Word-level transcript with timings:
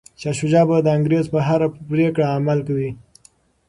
شاه 0.21 0.35
شجاع 0.39 0.63
به 0.69 0.77
د 0.83 0.87
انګریز 0.95 1.25
په 1.33 1.39
هره 1.47 1.67
پریکړه 1.89 2.25
عمل 2.37 2.59
کوي. 2.67 2.91